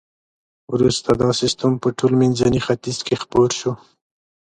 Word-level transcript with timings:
وروسته 0.73 1.09
دا 1.21 1.29
سیستم 1.41 1.71
په 1.81 1.89
ټول 1.97 2.11
منځني 2.21 2.59
ختیځ 2.65 2.97
کې 3.07 3.15
خپور 3.23 3.49
شو. 3.59 3.71